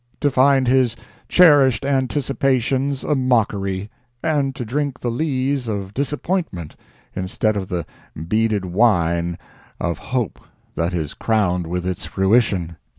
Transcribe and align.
—to 0.19 0.31
find 0.31 0.67
his 0.67 0.95
cherished 1.29 1.85
anticipations 1.85 3.03
a 3.03 3.13
mockery, 3.13 3.87
and 4.23 4.55
to 4.55 4.65
drink 4.65 4.99
the 4.99 5.11
lees 5.11 5.67
of 5.67 5.93
disappointment 5.93 6.75
instead 7.15 7.55
of 7.55 7.67
the 7.67 7.85
beaded 8.27 8.65
wine 8.65 9.37
of 9.79 9.99
a 9.99 10.03
hope 10.05 10.39
that 10.73 10.91
is 10.95 11.13
crowned 11.13 11.67
with 11.67 11.85
its 11.85 12.07
fruition! 12.07 12.77